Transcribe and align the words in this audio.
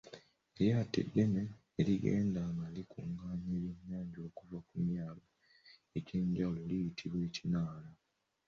Eryato 0.55 0.95
eddene 1.03 1.43
erigenda 1.79 2.41
nga 2.55 2.67
likungaanya 2.75 3.49
ebyennyanja 3.57 4.19
okuva 4.27 4.57
ku 4.67 4.75
myalo 4.87 5.23
egy’enjawulo 5.97 6.61
liyitibwa 6.69 7.19
ekinaala. 7.27 7.89